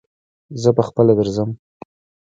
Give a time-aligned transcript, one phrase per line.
[0.61, 1.49] زه پهخپله درځم.